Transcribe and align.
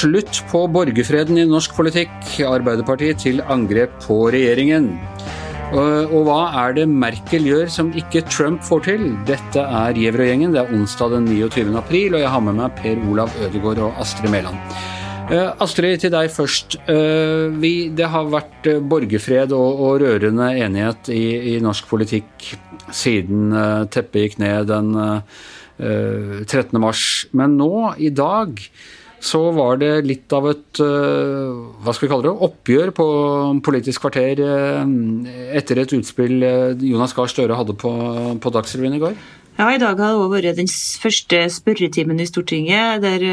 Slutt 0.00 0.38
på 0.48 0.62
borgerfreden 0.72 1.36
i 1.36 1.42
norsk 1.44 1.74
politikk. 1.76 2.12
Arbeiderpartiet 2.48 3.18
til 3.20 3.42
angrep 3.52 3.92
på 4.00 4.14
regjeringen. 4.32 4.86
Og 5.76 6.14
hva 6.24 6.38
er 6.62 6.76
det 6.78 6.86
Merkel 6.88 7.44
gjør 7.44 7.68
som 7.68 7.90
ikke 7.92 8.22
Trump 8.30 8.62
får 8.64 8.86
til? 8.86 9.02
Dette 9.28 9.60
er 9.60 9.98
Gjevrøy-gjengen. 10.00 10.54
Det 10.54 10.62
er 10.62 10.70
onsdag 10.72 11.12
den 11.18 11.26
29. 11.28 11.74
april, 11.76 12.16
og 12.16 12.24
jeg 12.24 12.32
har 12.32 12.44
med 12.46 12.56
meg 12.62 12.78
Per 12.78 13.02
Olav 13.12 13.34
Ødegaard 13.44 13.82
og 13.84 14.00
Astrid 14.00 14.32
Mæland. 14.32 14.62
Uh, 15.28 15.52
Astrid, 15.66 15.98
til 16.00 16.14
deg 16.14 16.32
først. 16.32 16.78
Uh, 16.88 17.52
vi, 17.60 17.74
det 17.92 18.08
har 18.08 18.30
vært 18.32 18.70
uh, 18.70 18.78
borgerfred 18.80 19.52
og, 19.52 19.82
og, 19.84 19.98
rørende 20.00 20.48
enighet 20.64 21.10
i, 21.12 21.26
i 21.52 21.58
norsk 21.60 21.90
politikk 21.92 22.48
siden 22.88 23.52
teppet 23.92 24.24
gikk 24.24 24.40
ned 24.42 24.66
den 24.72 24.88
13. 25.78 26.80
mars. 26.82 27.04
Men 27.36 27.54
nå, 27.60 27.92
i 28.02 28.08
dag, 28.10 28.58
så 29.20 29.40
var 29.52 29.76
det 29.80 29.90
litt 30.08 30.32
av 30.32 30.48
et 30.48 30.80
eh, 30.80 31.58
hva 31.84 31.92
skal 31.92 32.06
vi 32.06 32.12
kalle 32.12 32.24
det, 32.24 32.32
oppgjør 32.46 32.92
på 32.96 33.08
Politisk 33.66 34.06
kvarter 34.06 34.40
eh, 34.40 34.94
etter 35.60 35.82
et 35.82 35.92
utspill 35.98 36.40
eh, 36.46 36.86
Jonas 36.88 37.12
Gahr 37.16 37.28
Støre 37.28 37.58
hadde 37.58 37.76
på, 37.80 37.92
på 38.40 38.52
Dagsrevyen 38.54 38.96
i 38.96 39.02
går? 39.02 39.20
Ja, 39.60 39.66
I 39.68 39.80
dag 39.82 39.98
har 40.00 40.14
det 40.14 40.22
også 40.22 40.32
vært 40.32 40.56
den 40.56 40.70
første 41.02 41.42
spørretimen 41.52 42.22
i 42.22 42.28
Stortinget, 42.28 43.02
der 43.04 43.24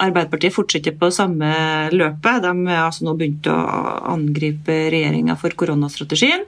Arbeiderpartiet 0.00 0.54
fortsetter 0.56 0.94
på 0.96 1.10
samme 1.12 1.50
løpet. 1.92 2.46
De 2.46 2.52
har 2.70 2.86
altså 2.86 3.04
nå 3.04 3.12
begynt 3.18 3.50
å 3.50 3.58
angripe 4.14 4.78
regjeringa 4.94 5.36
for 5.36 5.52
koronastrategien. 5.60 6.46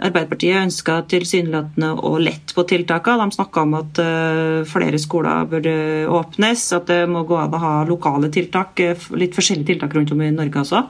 Arbeiderpartiet 0.00 0.62
ønska 0.62 0.94
tilsynelatende 1.12 1.90
å 2.08 2.14
lette 2.22 2.54
på 2.56 2.64
tiltakene. 2.68 3.26
De 3.28 3.36
snakka 3.36 3.64
om 3.66 3.74
at 3.76 4.00
eh, 4.00 4.60
flere 4.68 5.00
skoler 5.00 5.48
burde 5.50 5.74
åpnes, 6.08 6.62
at 6.76 6.88
det 6.88 7.02
må 7.10 7.26
gå 7.28 7.36
an 7.36 7.56
å 7.56 7.60
ha 7.60 7.72
lokale 7.88 8.30
tiltak, 8.32 8.80
eh, 8.80 9.08
litt 9.20 9.36
forskjellige 9.36 9.74
tiltak 9.74 9.96
rundt 9.96 10.14
om 10.14 10.22
i 10.24 10.30
Norge 10.32 10.62
også. 10.62 10.82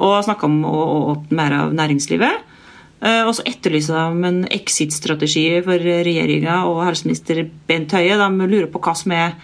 Og 0.00 0.14
snakka 0.24 0.48
om 0.48 0.62
å 0.68 0.84
åpne 1.12 1.36
mer 1.36 1.56
av 1.58 1.76
næringslivet. 1.76 2.46
Eh, 3.04 3.22
og 3.26 3.34
så 3.36 3.44
etterlyser 3.44 3.92
de 3.92 4.30
en 4.30 4.40
exit-strategi 4.56 5.44
for 5.66 5.76
regjeringa 5.76 6.62
og 6.70 6.80
helseminister 6.86 7.44
Bent 7.68 7.92
Høie. 7.92 8.16
De 8.16 8.48
lurer 8.48 8.70
på 8.72 8.80
hva 8.80 8.96
som 8.96 9.12
er 9.12 9.36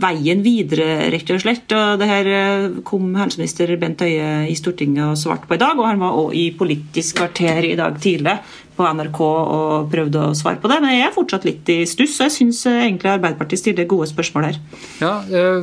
veien 0.00 0.42
videre, 0.44 1.08
rett 1.12 1.32
og 1.32 1.42
slett. 1.42 1.72
Og 1.74 2.00
det 2.00 2.08
her 2.10 2.30
eh, 2.32 2.68
kom 2.86 3.14
helseminister 3.18 3.72
Bent 3.80 4.04
Høie 4.04 4.46
i 4.50 4.56
Stortinget 4.58 5.04
og 5.12 5.18
svarte 5.20 5.48
på 5.48 5.56
i 5.56 5.62
dag. 5.62 5.78
Og 5.78 5.88
han 5.88 6.02
var 6.02 6.18
òg 6.20 6.36
i 6.36 6.46
Politisk 6.56 7.20
kvarter 7.20 7.66
i 7.68 7.76
dag 7.78 7.98
tidlig 8.02 8.36
på 8.76 8.84
NRK 8.84 9.20
og 9.24 9.86
prøvde 9.88 10.20
å 10.20 10.36
svare 10.36 10.60
på 10.60 10.68
det. 10.68 10.78
Men 10.84 10.96
jeg 10.98 11.06
er 11.06 11.14
fortsatt 11.14 11.46
litt 11.48 11.68
i 11.72 11.78
stuss, 11.88 12.18
jeg 12.20 12.34
syns 12.34 12.62
eh, 12.68 12.82
egentlig 12.86 13.14
Arbeiderpartiet 13.14 13.62
stiller 13.62 13.88
gode 13.88 14.08
spørsmål 14.12 14.50
her. 14.50 14.62
Ja, 15.00 15.14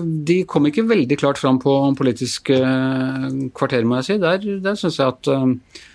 De 0.03 0.41
kom 0.49 0.69
ikke 0.69 0.87
veldig 0.89 1.19
klart 1.21 1.41
fram 1.41 1.61
på 1.61 1.75
Politisk 1.97 2.49
kvarter, 2.49 3.85
må 3.85 4.01
jeg 4.01 4.09
si. 4.09 4.21
Der, 4.23 4.47
der 4.63 4.79
syns 4.79 4.99
jeg 4.99 5.13
at 5.13 5.33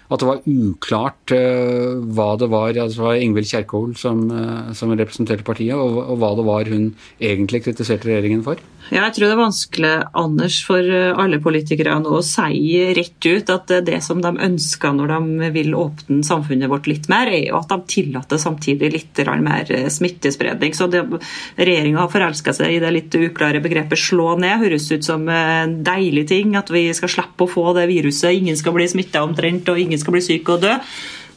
at 0.09 0.23
det 0.23 0.29
var 0.29 0.45
uklart 0.49 1.35
uh, 1.37 2.01
hva 2.17 2.31
det 2.41 2.49
var 2.53 2.73
altså 2.73 3.03
det 3.03 3.07
var 3.07 3.23
Ingvild 3.23 3.51
Kjerkol 3.51 3.93
som, 4.01 4.25
uh, 4.33 4.73
som 4.77 4.95
representerte 4.97 5.45
partiet, 5.47 5.77
og, 5.77 6.01
og, 6.07 6.17
hva 6.23 6.33
det 6.39 6.49
var 6.49 6.73
hun 6.73 6.91
egentlig 7.21 7.65
kritiserte 7.67 8.09
regjeringen 8.09 8.45
for? 8.47 8.61
Ja, 8.89 9.03
jeg 9.05 9.19
tror 9.19 9.27
det 9.27 9.35
er 9.35 9.41
vanskelig 9.43 9.91
Anders, 10.17 10.59
for 10.65 10.81
eh, 10.81 11.19
alle 11.21 11.41
politikere 11.45 11.99
nå 12.01 12.13
å 12.19 12.23
si 12.25 12.79
rett 12.97 13.27
ut 13.27 13.51
at 13.53 13.73
det 13.85 13.99
som 14.05 14.23
de 14.25 14.31
ønsker 14.47 14.95
når 14.97 15.11
de 15.13 15.51
vil 15.53 15.75
åpne 15.77 16.23
samfunnet 16.25 16.71
vårt 16.73 16.89
litt 16.89 17.09
mer, 17.13 17.29
er 17.29 17.51
jo 17.51 17.59
at 17.59 17.69
de 17.69 17.79
tillater 17.91 18.41
samtidig 18.41 18.91
litt 18.95 19.21
mer 19.45 19.69
smittespredning. 19.93 20.73
Så 20.73 20.89
Regjeringa 20.89 22.01
har 22.01 22.13
forelska 22.13 22.55
seg 22.57 22.79
i 22.79 22.81
det 22.81 22.95
litt 22.95 23.19
uklare 23.19 23.61
begrepet 23.61 24.01
'slå 24.01 24.39
ned'. 24.41 24.63
Høres 24.63 24.89
ut 24.91 25.05
som 25.05 25.29
en 25.29 25.83
deilig 25.85 26.29
ting, 26.33 26.57
at 26.57 26.73
vi 26.73 26.87
skal 26.97 27.13
slippe 27.13 27.45
å 27.45 27.51
få 27.51 27.75
det 27.77 27.89
viruset. 27.93 28.33
Ingen 28.41 28.57
skal 28.57 28.73
bli 28.73 28.89
smitta 28.89 29.23
omtrent, 29.27 29.69
og 29.69 29.79
ingen 29.79 29.98
skal 30.01 30.17
bli 30.17 30.25
syk 30.25 30.53
og 30.55 30.67
dø. 30.67 30.75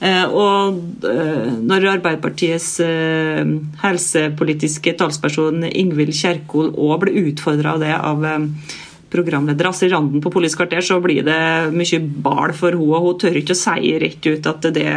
Eh, 0.01 0.25
og 0.33 1.05
eh, 1.05 1.49
når 1.61 1.85
Arbeiderpartiets 1.91 2.79
eh, 2.81 3.43
helsepolitiske 3.83 4.95
talsperson 4.97 5.61
Ingvild 5.69 6.15
Kjerkol 6.17 6.71
òg 6.73 7.03
ble 7.03 7.13
utfordra 7.27 7.75
av 7.75 7.83
det 7.83 7.93
av 7.93 8.25
programleder 9.11 9.69
Astrid 9.69 9.93
Randen 9.93 10.23
på 10.23 10.31
Politisk 10.33 10.61
kvarter, 10.61 10.83
så 10.85 10.99
blir 11.03 11.25
det 11.27 11.39
mye 11.75 11.99
bal 12.23 12.53
for 12.57 12.75
henne. 12.75 12.87
og 12.91 13.07
Hun 13.07 13.19
tør 13.21 13.39
ikke 13.41 13.55
å 13.55 13.61
si 13.61 13.95
rett 14.01 14.27
ut 14.27 14.49
at 14.49 14.67
det 14.75 14.87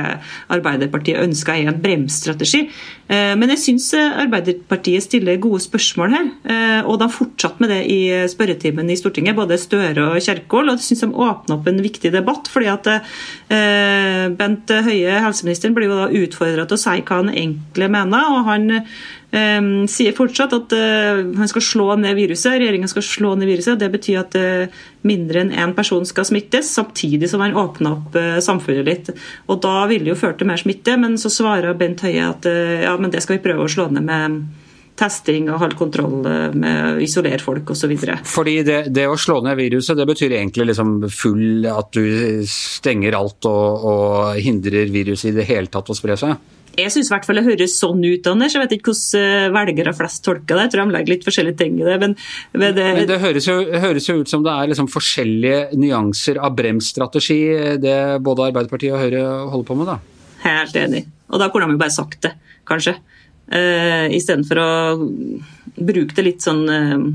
Arbeiderpartiet 0.55 1.23
ønsker 1.23 1.57
er 1.57 1.73
en 1.73 1.81
bremsstrategi. 1.83 2.65
Eh, 3.09 3.35
men 3.37 3.53
jeg 3.53 3.63
syns 3.63 3.91
Arbeiderpartiet 3.95 5.05
stiller 5.05 5.41
gode 5.43 5.61
spørsmål 5.65 6.15
her, 6.15 6.31
eh, 6.49 6.81
og 6.87 7.01
de 7.03 7.11
fortsatte 7.13 7.61
med 7.61 7.73
det 7.75 7.83
i 7.91 8.01
spørretimen 8.31 8.91
i 8.91 8.99
Stortinget, 8.99 9.37
både 9.37 9.61
Støre 9.61 10.09
og 10.13 10.23
Kjerkol. 10.23 10.71
og 10.71 10.79
jeg 10.79 10.87
synes 10.89 11.05
De 11.05 11.11
åpner 11.13 11.57
opp 11.59 11.67
en 11.69 11.83
viktig 11.83 12.13
debatt, 12.13 12.49
fordi 12.49 12.71
at 12.73 12.87
eh, 12.95 14.29
Bent 14.39 14.71
Høie, 14.71 15.21
helseministeren, 15.21 15.75
blir 15.75 15.91
jo 15.91 16.01
da 16.01 16.09
utfordra 16.09 16.67
til 16.67 16.79
å 16.79 16.85
si 16.85 17.03
hva 17.03 17.21
han 17.21 17.35
egentlig 17.35 17.91
mener. 17.91 18.31
og 18.31 18.45
han 18.49 18.85
Um, 19.34 19.89
sier 19.91 20.15
fortsatt 20.15 20.53
at 20.55 20.72
uh, 20.78 21.25
han 21.34 21.49
skal 21.50 21.65
slå 21.65 21.87
ned 21.99 22.15
viruset, 22.15 22.53
regjeringa 22.61 22.87
skal 22.91 23.03
slå 23.03 23.33
ned 23.34 23.49
viruset. 23.50 23.81
Det 23.81 23.89
betyr 23.91 24.21
at 24.21 24.37
uh, 24.39 24.83
mindre 25.03 25.43
enn 25.43 25.50
én 25.50 25.72
person 25.75 26.06
skal 26.06 26.28
smittes, 26.28 26.71
samtidig 26.71 27.33
som 27.33 27.43
han 27.43 27.56
åpner 27.59 27.97
opp 27.97 28.15
uh, 28.15 28.39
samfunnet 28.45 28.87
litt. 28.87 29.11
Og 29.50 29.59
Da 29.65 29.89
ville 29.91 30.06
det 30.06 30.15
jo 30.15 30.21
ført 30.21 30.39
til 30.39 30.50
mer 30.53 30.62
smitte, 30.62 30.95
men 31.00 31.19
så 31.19 31.33
svarer 31.34 31.75
Bent 31.78 32.05
Høie 32.06 32.28
at 32.28 32.47
ja, 32.47 32.93
men 33.00 33.11
det 33.11 33.25
skal 33.25 33.39
vi 33.39 33.47
prøve 33.49 33.65
å 33.65 33.71
slå 33.71 33.89
ned 33.91 34.06
med 34.06 34.45
testing 34.99 35.49
og 35.50 35.60
holde 35.62 35.78
kontroll 35.78 36.21
med 36.55 36.97
å 36.97 37.03
isolere 37.03 37.43
folk 37.43 37.75
osv. 37.75 37.94
Fordi 38.31 38.56
det, 38.66 38.78
det, 38.94 39.06
å 39.10 39.19
slå 39.19 39.41
ned 39.44 39.59
viruset, 39.59 39.97
det 39.99 40.06
betyr 40.06 40.37
egentlig 40.38 40.69
liksom 40.71 40.97
full 41.10 41.66
At 41.71 41.91
du 41.97 42.44
stenger 42.49 43.16
alt 43.19 43.49
og, 43.50 43.87
og 43.91 44.43
hindrer 44.43 44.93
viruset 44.94 45.33
i 45.33 45.38
det 45.38 45.49
hele 45.50 45.72
tatt 45.72 45.91
å 45.91 45.97
spre 45.99 46.19
seg? 46.21 46.37
Jeg 46.75 46.91
syns 46.91 47.06
i 47.06 47.12
hvert 47.12 47.27
fall 47.27 47.38
det 47.38 47.44
høres 47.47 47.77
sånn 47.78 48.00
ut, 48.03 48.27
Anders. 48.27 48.54
Jeg 48.56 48.65
vet 48.65 48.72
ikke 48.77 48.91
hvordan 48.91 49.21
eh, 49.21 49.53
velgere 49.54 49.94
flest 49.94 50.25
tolker 50.27 50.59
det. 50.59 50.65
Jeg 50.65 50.72
tror 50.72 50.83
de 50.83 50.97
legger 50.97 51.15
litt 51.15 51.27
forskjellige 51.27 51.59
ting 51.60 51.77
i 51.78 51.87
det. 51.87 51.97
Men, 52.03 52.16
men 52.54 52.75
det, 52.75 52.87
men 52.99 53.10
det 53.10 53.21
høres, 53.22 53.47
jo, 53.47 53.59
høres, 53.84 54.09
jo, 54.10 54.16
ut 54.22 54.31
som 54.31 54.43
det 54.47 54.54
er 54.54 54.72
liksom 54.72 54.91
forskjellige 54.91 55.60
nyanser 55.78 56.41
av 56.43 56.56
bremsstrategi 56.59 57.41
det 57.83 57.99
både 58.25 58.49
Arbeiderpartiet 58.50 58.94
og 58.97 59.04
Høyre 59.04 59.25
holder 59.53 59.69
på 59.71 59.78
med, 59.78 59.93
da. 59.93 59.99
Helt 60.44 60.81
enig. 60.81 61.04
Og 61.31 61.41
da 61.41 61.49
kunne 61.53 61.71
de 61.71 61.78
jo 61.78 61.84
bare 61.84 61.94
sagt 61.94 62.25
det, 62.27 62.34
kanskje. 62.69 62.97
Uh, 63.53 64.09
Istedenfor 64.15 64.60
å 64.62 64.71
bruke 65.75 66.15
det 66.16 66.25
litt 66.25 66.44
sånn 66.44 66.65
uh, 66.71 67.09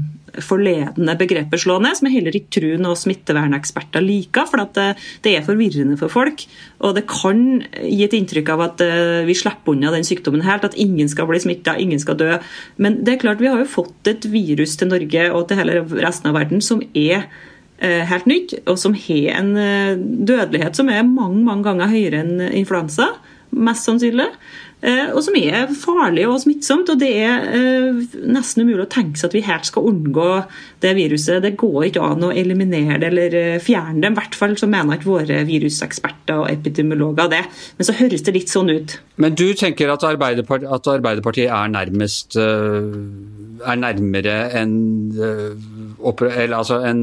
forledende 0.45 1.15
begrepet 1.17 1.61
'slå 1.61 1.79
ned', 1.81 1.97
som 1.97 2.07
jeg 2.07 2.19
heller 2.19 2.35
ikke 2.37 2.59
tror 2.59 2.81
noen 2.81 2.99
smitteverneksperter 2.99 4.03
liker. 4.03 4.45
For 4.49 4.61
det, 4.61 4.87
det, 5.25 5.35
er 5.35 5.47
forvirrende 5.47 5.97
for 5.99 6.11
folk. 6.11 6.45
Og 6.85 6.95
det 6.95 7.07
kan 7.09 7.63
gi 7.81 8.03
et 8.05 8.15
inntrykk 8.15 8.53
av 8.53 8.65
at 8.67 8.83
uh, 8.85 9.25
vi 9.27 9.37
slipper 9.37 9.73
unna 9.73 9.93
den 9.95 10.07
sykdommen 10.07 10.45
helt. 10.45 10.67
At 10.67 10.77
ingen 10.77 11.09
skal 11.09 11.29
bli 11.29 11.41
smitta, 11.41 11.77
ingen 11.77 11.99
skal 11.99 12.19
dø. 12.19 12.37
Men 12.77 13.03
det 13.03 13.15
er 13.15 13.23
klart, 13.25 13.41
vi 13.41 13.49
har 13.49 13.59
jo 13.59 13.69
fått 13.69 14.07
et 14.11 14.29
virus 14.29 14.77
til 14.77 14.91
Norge 14.91 15.29
og 15.33 15.47
til 15.49 15.61
hele 15.61 15.81
resten 16.03 16.29
av 16.29 16.37
verden 16.37 16.61
som 16.61 16.83
er 16.93 17.25
uh, 17.81 18.03
helt 18.11 18.29
nytt, 18.29 18.59
og 18.67 18.77
som 18.77 18.93
har 18.93 19.41
en 19.41 19.55
uh, 19.57 19.97
dødelighet 19.97 20.77
som 20.77 20.89
er 20.93 21.07
mange, 21.07 21.41
mange 21.43 21.65
ganger 21.67 21.91
høyere 21.91 22.23
enn 22.23 22.49
influensa. 22.53 23.15
Mest 23.49 23.87
sannsynlig. 23.87 24.29
Eh, 24.79 25.09
og 25.11 25.19
som 25.25 25.35
er 25.35 25.67
farlig 25.75 26.23
og 26.29 26.37
smittsomt. 26.43 26.89
og 26.93 26.99
Det 27.01 27.09
er 27.19 27.47
eh, 27.51 27.99
nesten 28.31 28.63
umulig 28.63 28.85
å 28.85 28.91
tenke 28.91 29.19
seg 29.19 29.29
at 29.29 29.35
vi 29.35 29.43
helt 29.47 29.67
skal 29.67 29.89
unngå 29.91 30.29
det 30.83 30.93
viruset. 30.95 31.41
Det 31.43 31.57
går 31.59 31.89
ikke 31.89 32.05
an 32.05 32.23
å 32.29 32.31
eliminere 32.31 32.99
det 33.01 33.09
eller 33.11 33.37
eh, 33.39 33.59
fjerne 33.63 33.99
det. 34.05 34.13
I 34.13 34.19
hvert 34.21 34.39
fall 34.39 34.55
så 34.59 34.69
mener 34.71 34.99
ikke 34.99 35.11
våre 35.11 35.41
viruseksperter 35.49 36.45
og 36.45 36.51
epidemiologer 36.53 37.31
det. 37.35 37.43
Men 37.77 37.89
så 37.89 37.97
høres 37.99 38.23
det 38.23 38.35
litt 38.37 38.53
sånn 38.53 38.71
ut. 38.71 38.95
Men 39.19 39.35
du 39.35 39.49
tenker 39.59 39.91
at, 39.91 40.05
Arbeiderpartiet, 40.07 40.71
at 40.71 40.91
Arbeiderpartiet 40.95 41.51
er 41.51 41.75
nærmest 41.75 42.39
er 42.39 43.79
nærmere 43.79 44.35
enn 44.55 44.71
altså 45.99 46.79
en 46.87 47.01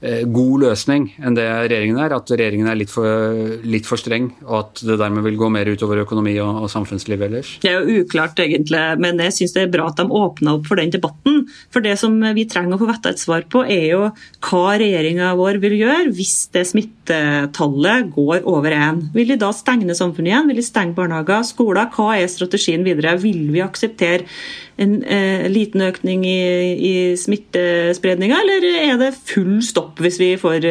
god 0.00 0.62
løsning 0.64 1.10
enn 1.20 1.36
det 1.36 1.44
regjeringen 1.44 1.98
er. 2.00 2.14
At 2.16 2.30
regjeringen 2.32 2.70
er 2.70 2.78
litt 2.78 2.92
for, 2.92 3.36
litt 3.66 3.88
for, 3.88 4.00
streng, 4.00 4.30
og 4.46 4.56
at 4.60 4.82
det 4.86 4.98
dermed 5.00 5.26
vil 5.26 5.38
gå 5.40 5.50
mer 5.52 5.68
utover 5.68 6.02
økonomi 6.04 6.36
og, 6.40 6.62
og 6.64 6.72
samfunnsliv 6.72 7.26
ellers? 7.26 7.52
Det 7.60 7.72
er 7.72 7.80
jo 7.80 8.04
uklart, 8.04 8.40
egentlig, 8.40 8.80
men 9.02 9.20
jeg 9.26 9.36
syns 9.36 9.56
det 9.56 9.66
er 9.66 9.74
bra 9.74 9.90
at 9.90 10.00
de 10.00 10.08
åpner 10.08 10.56
opp 10.56 10.70
for 10.70 10.80
den 10.80 10.92
debatten. 10.94 11.42
For 11.74 11.84
det 11.84 11.96
som 12.00 12.16
vi 12.36 12.46
trenger 12.48 12.76
å 12.78 12.82
få 12.82 12.90
vite 12.90 13.14
et 13.14 13.22
svar 13.22 13.44
på, 13.52 13.64
er 13.68 13.86
jo 13.90 14.02
hva 14.48 14.76
regjeringa 14.80 15.34
vår 15.38 15.60
vil 15.62 15.76
gjøre 15.82 16.14
hvis 16.16 16.36
det 16.54 16.66
smittetallet 17.10 18.10
går 18.14 18.46
over 18.46 18.70
én. 18.70 19.02
Vil 19.14 19.28
de 19.28 19.38
da 19.40 19.50
stenge 19.52 19.94
samfunnet 19.94 20.30
igjen? 20.30 20.48
Vil 20.50 20.60
de 20.60 20.64
stenge 20.64 20.94
barnehager, 20.94 21.42
skoler? 21.46 21.90
Hva 21.94 22.16
er 22.18 22.30
strategien 22.30 22.84
videre? 22.86 23.18
Vil 23.20 23.50
vi 23.52 23.62
akseptere 23.64 24.26
en 24.80 24.94
eh, 25.04 25.44
liten 25.52 25.82
økning 25.84 26.22
i, 26.24 26.38
i 26.72 26.92
smittespredninga, 27.20 28.38
eller 28.40 28.64
er 28.70 28.94
det 29.00 29.10
full 29.28 29.58
stopp 29.64 30.00
hvis 30.00 30.16
vi 30.20 30.30
får, 30.40 30.64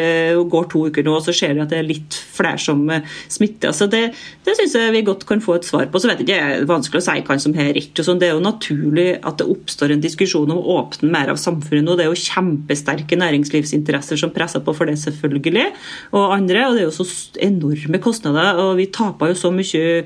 går 0.50 0.70
to 0.72 0.88
uker 0.90 1.06
nå 1.06 1.14
og 1.20 1.28
så 1.28 1.36
ser 1.36 1.54
vi 1.54 1.62
at 1.62 1.70
det 1.70 1.78
er 1.84 1.86
litt 1.86 2.18
flere 2.18 2.58
som 2.62 2.82
smitter. 3.30 3.70
Altså 3.70 3.86
det, 3.92 4.02
det 4.48 4.56
syns 4.58 4.74
jeg 4.80 4.96
vi 4.96 5.04
godt 5.06 5.28
kan 5.30 5.44
få 5.44 5.60
et 5.60 5.68
svar 5.68 5.86
på. 5.92 6.02
Så 6.02 6.10
vet 6.10 6.24
jeg 6.24 6.30
Det 6.32 6.40
er 6.40 6.66
vanskelig 6.70 7.04
å 7.04 7.06
si 7.06 7.26
hva 7.28 7.38
som 7.44 7.54
har 7.58 7.70
rett. 7.76 8.02
sånn. 8.02 8.22
Det 8.22 8.30
er 8.30 8.34
jo 8.34 8.42
naturlig 8.42 9.08
at 9.20 9.38
det 9.42 9.50
oppstår 9.52 9.94
en 9.94 10.04
diskusjon 10.04 10.50
om 10.50 10.62
å 10.62 10.80
åpne 10.80 11.12
mer 11.14 11.34
av 11.34 11.42
samfunnet 11.42 11.86
nå. 11.86 11.98
Det 12.00 12.08
er 12.08 12.10
jo 12.10 12.24
kjempesterke 12.24 13.20
næringslivsinteresser 13.20 14.20
som 14.22 14.34
presser 14.34 14.64
på 14.66 14.74
for 14.74 14.90
det, 14.90 14.98
selvfølgelig. 15.04 15.68
Og 16.18 16.29
andre. 16.36 16.68
Og 16.68 16.76
det 16.76 16.84
er 16.84 16.90
jo 16.90 16.96
så 16.96 17.32
enorme 17.42 18.02
kostnader. 18.04 18.60
og 18.62 18.78
vi 18.78 18.90
taper 18.94 19.34
jo 19.34 19.40
så 19.40 19.52
mye 19.52 20.04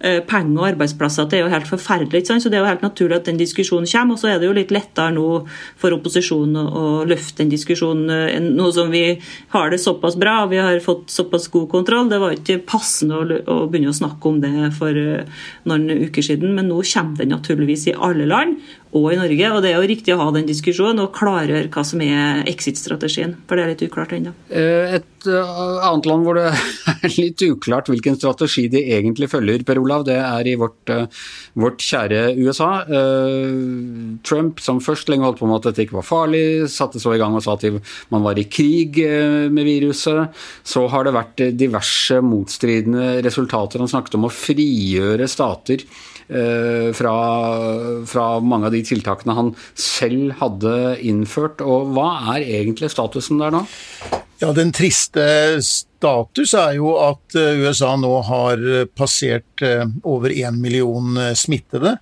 penger 0.00 0.60
og 0.60 0.66
arbeidsplasser. 0.68 1.28
Det 1.30 1.38
er 1.38 1.44
jo 1.46 1.52
helt 1.52 1.68
forferdelig. 1.68 2.20
ikke 2.20 2.26
sant? 2.26 2.42
Så 2.42 2.50
Det 2.50 2.58
er 2.58 2.64
jo 2.64 2.72
helt 2.72 2.84
naturlig 2.84 3.16
at 3.16 3.24
den 3.24 3.38
diskusjonen 3.38 3.88
kommer. 3.88 4.14
Og 4.14 4.20
så 4.20 4.28
er 4.28 4.38
det 4.38 4.46
jo 4.46 4.56
litt 4.56 4.70
lettere 4.70 5.14
nå 5.14 5.46
for 5.76 5.96
opposisjonen 5.96 6.56
å, 6.56 7.04
løfte 7.08 7.42
den 7.42 7.52
diskusjonen. 7.52 8.10
Eh, 8.10 8.40
nå 8.40 8.70
som 8.74 8.90
vi 8.90 9.18
har 9.54 9.70
det 9.70 9.80
såpass 9.80 10.16
bra 10.20 10.44
og 10.44 10.50
vi 10.50 10.60
har 10.62 10.78
fått 10.84 11.10
såpass 11.10 11.48
god 11.48 11.68
kontroll. 11.72 12.10
Det 12.10 12.20
var 12.20 12.36
ikke 12.36 12.62
passende 12.66 13.42
å, 13.46 13.66
begynne 13.70 13.92
å 13.92 13.96
snakke 13.96 14.28
om 14.28 14.40
det 14.42 14.72
for 14.76 14.96
eh, 14.96 15.44
noen 15.64 16.08
uker 16.08 16.22
siden, 16.22 16.54
men 16.56 16.68
nå 16.70 16.82
kommer 16.86 17.22
den 17.22 17.34
naturligvis 17.34 17.88
i 17.90 17.96
alle 17.96 18.26
land 18.28 18.60
og 18.96 19.10
i 19.12 19.18
Norge. 19.18 19.50
Og 19.52 19.62
det 19.64 19.72
er 19.72 19.80
jo 19.80 19.90
riktig 19.90 20.14
å 20.14 20.20
ha 20.22 20.30
den 20.34 20.48
diskusjonen 20.48 21.04
og 21.04 21.12
klargjøre 21.16 21.70
hva 21.72 21.84
som 21.86 22.02
er 22.04 22.44
exit-strategien. 22.48 23.36
For 23.46 23.56
det 23.56 23.64
er 23.64 23.72
litt 23.74 23.86
uklart 23.86 24.14
ennå. 24.16 24.32
Et 24.50 25.28
annet 25.28 26.08
land 26.08 26.26
hvor 26.26 26.38
det 26.38 26.50
er 26.94 27.16
litt 27.18 27.46
uklart 27.46 27.90
hvilken 27.92 28.18
strategi 28.18 28.66
de 28.72 28.82
egentlig 28.96 29.30
følger, 29.32 29.64
Per 29.66 29.82
Olav, 29.86 30.04
det 30.08 30.18
er 30.18 30.50
i 30.50 30.56
vårt, 30.58 30.92
vårt 31.54 31.82
kjære 31.82 32.34
USA. 32.42 32.70
Trump, 34.26 34.60
som 34.62 34.82
først 34.82 35.10
lenge 35.12 35.26
holdt 35.26 35.40
på 35.40 35.48
med 35.48 35.60
at 35.60 35.70
dette 35.70 35.86
ikke 35.86 35.98
var 36.00 36.08
farlig, 36.08 36.42
satte 36.72 37.00
så 37.02 37.14
i 37.14 37.20
gang 37.22 37.36
og 37.36 37.44
sa 37.44 37.54
at 37.56 37.64
man 38.12 38.26
var 38.26 38.38
i 38.38 38.48
krig 38.50 38.98
med 39.52 39.68
viruset. 39.68 40.34
Så 40.66 40.86
har 40.92 41.06
det 41.06 41.14
vært 41.16 41.46
diverse 41.58 42.20
motstridende 42.24 43.22
resultater. 43.26 43.82
Han 43.82 43.94
snakket 43.94 44.18
om 44.18 44.28
å 44.28 44.34
frigjøre 44.34 45.30
stater 45.30 45.86
Eh, 46.28 46.92
fra, 46.92 47.14
fra, 48.06 48.40
mange 48.40 48.66
av 48.66 48.74
de 48.74 48.82
tiltakene 48.82 49.36
han 49.36 49.52
selv 49.78 50.34
hadde 50.40 50.74
innført. 51.06 51.62
Og 51.62 51.92
hva 51.94 52.10
er 52.34 52.48
egentlig 52.62 52.90
statusen 52.94 53.42
der 53.42 53.54
nå? 53.54 53.66
Ja, 54.38 54.52
Den 54.52 54.72
triste 54.72 55.22
status 55.64 56.52
er 56.54 56.76
jo 56.76 56.92
at 57.00 57.36
eh, 57.38 57.62
USA 57.64 57.94
nå 57.96 58.12
har 58.28 58.62
passert 58.98 59.64
eh, 59.64 59.86
over 60.04 60.34
én 60.34 60.60
million 60.60 61.16
smittede. 61.36 61.96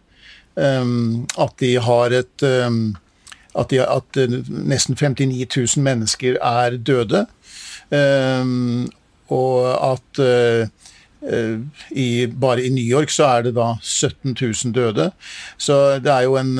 At 0.54 1.54
de 1.58 1.70
har 1.82 2.12
et 2.14 2.42
at, 2.44 3.72
de, 3.72 3.80
at 3.82 4.18
nesten 4.46 4.94
59 4.94 5.74
000 5.74 5.82
mennesker 5.82 6.36
er 6.38 6.76
døde. 6.78 7.24
Og 9.34 9.56
at 9.74 10.22
Eh, 11.24 11.58
I, 11.90 12.26
bare 12.26 12.64
i 12.64 12.70
New 12.70 12.84
York 12.84 13.10
så 13.10 13.24
er 13.24 13.46
det 13.46 13.54
da 13.56 13.74
17 13.80 14.36
000 14.40 14.74
døde. 14.74 15.10
Så 15.56 15.98
det 16.04 16.12
er 16.12 16.26
jo 16.26 16.36
en 16.36 16.52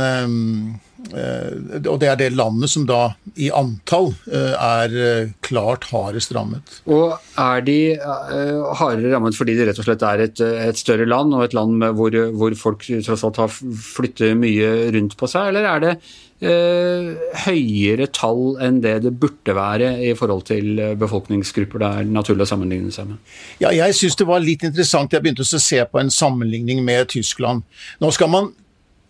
og 1.12 1.96
det 2.00 2.08
er 2.10 2.18
det 2.18 2.30
landet 2.34 2.72
som 2.72 2.86
da 2.88 3.14
i 3.36 3.50
antall 3.54 4.12
er 4.30 5.28
klart 5.44 5.84
hardest 5.90 6.32
rammet. 6.34 6.78
Og 6.88 7.14
er 7.38 7.64
de 7.66 7.78
hardere 8.00 9.12
rammet 9.12 9.36
fordi 9.36 9.56
de 9.58 9.68
rett 9.68 9.80
og 9.82 9.86
slett 9.86 10.04
er 10.08 10.24
et, 10.26 10.40
et 10.40 10.80
større 10.80 11.06
land, 11.08 11.34
og 11.36 11.44
et 11.46 11.56
land 11.56 11.84
hvor, 11.98 12.16
hvor 12.34 12.56
folk 12.58 12.86
tross 13.06 13.24
alt 13.26 13.42
har 13.42 13.52
flyttet 13.52 14.38
mye 14.40 14.70
rundt 14.96 15.18
på 15.20 15.30
seg, 15.30 15.52
eller 15.52 15.68
er 15.70 15.84
det 15.84 15.96
Eh, 16.44 17.12
høyere 17.46 18.08
tall 18.12 18.56
enn 18.60 18.80
det 18.82 18.96
det 19.04 19.12
burde 19.22 19.54
være 19.56 19.92
i 20.02 20.10
forhold 20.18 20.42
til 20.50 20.80
eh, 20.82 20.96
befolkningsgrupper 20.98 21.80
det 21.80 21.88
er 21.88 22.10
naturlig 22.10 22.44
å 22.44 22.50
sammenligne 22.50 22.90
seg 22.92 23.06
med? 23.12 23.20
Ja, 23.62 23.70
jeg 23.72 23.94
syns 23.96 24.18
det 24.18 24.26
var 24.28 24.42
litt 24.42 24.66
interessant. 24.66 25.14
Jeg 25.14 25.24
begynte 25.24 25.46
å 25.46 25.62
se 25.62 25.78
på 25.88 26.02
en 26.02 26.12
sammenligning 26.12 26.82
med 26.84 27.08
Tyskland. 27.14 27.62
Nå 28.02 28.10
skal 28.12 28.32
man 28.34 28.50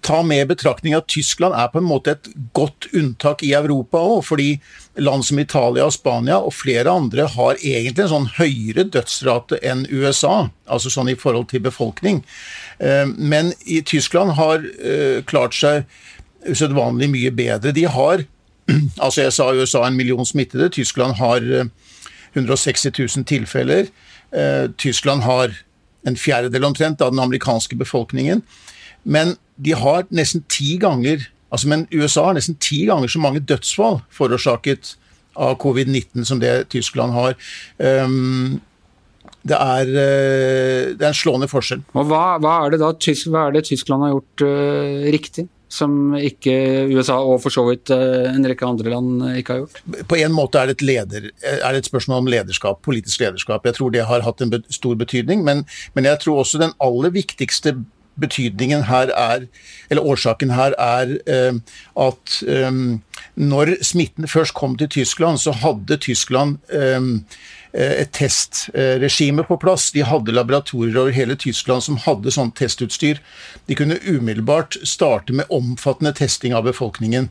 ta 0.04 0.20
med 0.22 0.42
i 0.42 0.48
betraktning 0.52 0.94
at 0.96 1.08
Tyskland 1.08 1.56
er 1.56 1.70
på 1.72 1.80
en 1.80 1.88
måte 1.88 2.14
et 2.14 2.28
godt 2.56 2.90
unntak 2.92 3.42
i 3.42 3.54
Europa 3.56 3.98
òg, 3.98 4.20
fordi 4.28 4.48
land 5.00 5.24
som 5.24 5.40
Italia 5.40 5.86
og 5.88 5.94
Spania 5.96 6.36
og 6.38 6.52
flere 6.54 6.92
andre 6.92 7.26
har 7.32 7.56
egentlig 7.56 8.04
en 8.04 8.12
sånn 8.12 8.30
høyere 8.36 8.84
dødsrate 8.92 9.58
enn 9.64 9.86
USA, 9.90 10.50
altså 10.68 10.92
sånn 10.92 11.10
i 11.12 11.16
forhold 11.18 11.48
til 11.50 11.64
befolkning. 11.64 12.20
Eh, 12.78 13.08
men 13.16 13.54
i 13.64 13.80
Tyskland 13.80 14.36
har 14.36 14.68
klart 15.26 15.56
seg 15.56 15.88
usedvanlig 16.48 17.08
mye 17.10 17.32
bedre. 17.34 17.72
De 17.72 17.86
har 17.88 18.24
altså 19.04 19.22
Jeg 19.22 19.32
sa 19.36 19.52
USA 19.52 19.86
en 19.86 19.96
million 19.96 20.26
smittede. 20.26 20.70
Tyskland 20.72 21.18
har 21.20 21.40
160 22.32 22.86
eh, 22.88 23.06
000 23.16 23.24
tilfeller. 23.24 23.90
Eh, 24.32 24.70
Tyskland 24.78 25.22
har 25.22 25.52
en 26.06 26.16
fjerdedel 26.16 26.64
omtrent 26.64 27.00
av 27.00 27.12
den 27.12 27.20
amerikanske 27.20 27.76
befolkningen. 27.76 28.42
Men 29.04 29.36
de 29.56 29.76
har 29.78 30.06
nesten 30.10 30.42
ti 30.50 30.74
ganger 30.82 31.28
altså 31.54 31.70
men 31.70 31.86
USA 31.94 32.24
har 32.26 32.34
nesten 32.34 32.56
ti 32.58 32.80
ganger 32.88 33.10
så 33.10 33.20
mange 33.22 33.42
dødsfall 33.46 34.00
forårsaket 34.10 34.96
av 35.38 35.56
covid-19 35.62 36.26
som 36.26 36.40
det 36.42 36.68
Tyskland 36.74 37.14
har. 37.14 37.36
Um, 37.78 38.60
det 39.44 39.56
er, 39.60 39.90
det 40.96 41.02
er, 41.02 41.10
en 41.10 41.16
slående 41.16 41.48
forskjell. 41.50 41.82
Og 41.92 42.06
hva, 42.08 42.38
hva, 42.40 42.54
er 42.64 42.78
da, 42.80 42.90
hva, 42.94 43.42
er 43.44 43.56
det 43.56 43.66
Tyskland 43.68 44.06
har 44.06 44.16
gjort 44.16 44.46
uh, 44.46 45.10
riktig? 45.14 45.48
som 45.74 46.12
ikke 46.14 46.52
USA 46.92 47.16
og 47.18 47.40
for 47.42 47.50
så 47.50 47.64
vidt 47.66 47.90
uh, 47.90 48.28
en 48.30 48.44
rekke 48.46 48.66
andre 48.68 48.92
land 48.92 49.24
ikke 49.40 49.54
har 49.56 49.62
gjort? 49.64 49.80
På 50.06 50.18
en 50.20 50.34
måte 50.36 50.60
er 50.60 50.70
det 50.70 50.76
et, 50.76 50.84
leder, 50.86 51.26
er 51.42 51.64
det 51.74 51.80
et 51.80 51.88
spørsmål 51.88 52.22
om 52.22 52.30
lederskap, 52.30 52.78
politisk 52.86 53.24
lederskap. 53.24 53.66
Jeg 53.66 53.74
tror 53.80 53.90
det 53.90 54.04
har 54.06 54.22
hatt 54.22 54.44
en 54.44 54.54
stor 54.70 54.94
betydning, 55.00 55.42
men, 55.42 55.64
men 55.96 56.06
jeg 56.06 56.20
tror 56.22 56.44
også 56.44 56.62
den 56.62 56.76
aller 56.84 57.10
viktigste 57.16 57.74
betydningen 58.20 58.84
her 58.88 59.10
er, 59.14 59.46
eller 59.90 60.02
årsaken 60.02 60.54
her 60.54 60.76
er 60.78 61.16
eh, 61.26 61.54
at 62.06 62.36
eh, 62.48 62.70
når 63.34 63.74
smitten 63.82 64.28
først 64.28 64.54
kom 64.54 64.76
til 64.78 64.88
Tyskland, 64.88 65.38
så 65.38 65.52
hadde 65.52 65.96
Tyskland 65.96 66.58
eh, 66.72 67.00
et 67.74 68.12
testregime 68.14 69.42
på 69.48 69.58
plass. 69.58 69.88
De 69.90 70.04
hadde 70.06 70.34
laboratorier 70.34 70.96
over 71.00 71.14
hele 71.14 71.34
Tyskland 71.34 71.82
som 71.82 71.98
hadde 72.04 72.30
sånn 72.34 72.54
testutstyr. 72.54 73.18
De 73.66 73.74
kunne 73.78 73.98
umiddelbart 74.06 74.78
starte 74.86 75.34
med 75.34 75.50
omfattende 75.50 76.14
testing 76.14 76.54
av 76.54 76.68
befolkningen. 76.68 77.30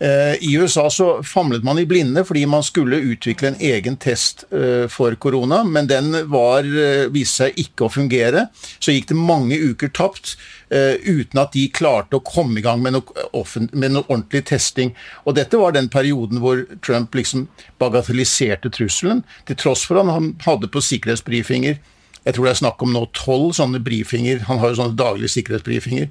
Eh, 0.00 0.34
I 0.40 0.56
USA 0.56 0.90
så 0.90 1.22
famlet 1.22 1.64
man 1.64 1.78
i 1.78 1.84
blinde 1.86 2.22
fordi 2.24 2.46
man 2.48 2.62
skulle 2.64 3.02
utvikle 3.12 3.50
en 3.50 3.58
egen 3.60 3.98
test 4.00 4.46
eh, 4.48 4.86
for 4.88 5.12
korona, 5.20 5.58
men 5.64 5.90
den 5.90 6.14
var, 6.32 6.64
viste 7.12 7.44
seg 7.44 7.60
ikke 7.60 7.84
å 7.84 7.92
fungere. 7.92 8.46
Så 8.78 8.94
gikk 8.96 9.10
det 9.10 9.18
mange 9.18 9.60
uker 9.60 9.92
tapt 9.92 10.38
uten 10.70 11.40
at 11.42 11.50
de 11.50 11.64
klarte 11.74 12.14
å 12.14 12.22
komme 12.22 12.60
i 12.60 12.62
gang 12.62 12.78
med 12.78 12.94
noe, 12.94 13.24
med 13.72 13.90
noe 13.90 14.04
ordentlig 14.06 14.44
testing. 14.52 14.92
Og 15.26 15.34
dette 15.34 15.58
var 15.58 15.74
den 15.74 15.88
perioden 15.90 16.38
hvor 16.44 16.62
Trump 16.86 17.18
liksom 17.18 17.48
bagatelliserte 17.82 18.70
trusselen, 18.76 19.24
til 19.50 19.58
tross 19.60 19.86
for 19.86 20.00
at 20.00 20.12
han 20.12 20.34
hadde 20.44 20.70
på 20.72 20.82
sikkerhetsbrifinger 20.84 21.80
jeg 22.26 22.36
tror 22.36 22.46
det 22.46 22.52
er 22.52 22.60
snakk 22.60 22.82
om 22.84 22.92
nå 22.92 23.06
tolv 23.16 23.54
sånne 23.56 23.80
brifinger. 23.84 24.44
Han 24.50 24.60
har 24.60 24.72
jo 24.72 24.80
sånne 24.82 24.98
daglige 24.98 25.32
sikkerhetsbrifinger. 25.38 26.10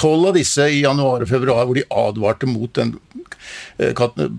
Tolv 0.00 0.30
av 0.30 0.38
disse 0.38 0.64
i 0.72 0.80
januar 0.80 1.26
og 1.26 1.28
februar 1.28 1.66
hvor 1.68 1.76
de 1.76 1.84
advarte 1.92 2.48
mot 2.48 2.72
den 2.78 2.94
eh, 3.76 3.92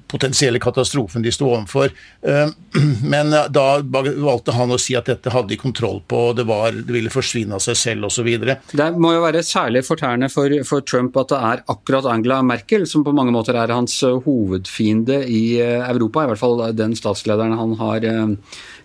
potensielle 0.10 0.62
katastrofen 0.64 1.22
de 1.22 1.34
sto 1.34 1.52
overfor. 1.52 1.94
Eh, 2.26 2.50
men 3.14 3.36
eh, 3.38 3.52
da 3.54 3.68
valgte 3.86 4.58
han 4.58 4.74
å 4.74 4.80
si 4.82 4.98
at 4.98 5.12
dette 5.12 5.30
hadde 5.30 5.54
de 5.54 5.60
kontroll 5.62 6.02
på, 6.10 6.24
det, 6.40 6.48
var, 6.50 6.74
det 6.74 6.98
ville 6.98 7.14
forsvinne 7.14 7.60
av 7.60 7.62
seg 7.62 7.78
selv 7.78 8.10
osv. 8.10 8.32
Det 8.74 8.90
må 8.98 9.14
jo 9.14 9.22
være 9.28 9.46
særlig 9.46 9.86
fortærende 9.86 10.32
for, 10.34 10.58
for, 10.66 10.82
Trump 10.82 11.22
at 11.22 11.36
det 11.36 11.42
er 11.52 11.66
akkurat 11.70 12.10
Angela 12.10 12.42
Merkel 12.42 12.88
som 12.90 13.06
på 13.06 13.14
mange 13.14 13.36
måter 13.36 13.62
er 13.62 13.70
hans 13.70 14.00
hovedfiende 14.26 15.22
i 15.30 15.62
Europa, 15.62 16.26
i 16.26 16.32
hvert 16.32 16.42
fall 16.42 16.64
den 16.74 16.98
statslederen 16.98 17.54
han 17.60 17.78
har 17.78 18.10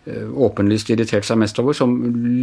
åpenlyst 0.07 0.91
irritert 0.93 1.27
seg 1.27 1.39
mest 1.41 1.59
over, 1.59 1.75
som 1.77 1.95